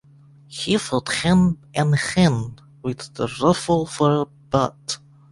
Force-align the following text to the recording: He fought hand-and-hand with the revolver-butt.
He 0.47 0.77
fought 0.79 1.09
hand-and-hand 1.09 2.63
with 2.81 3.13
the 3.13 3.27
revolver-butt. 3.39 4.97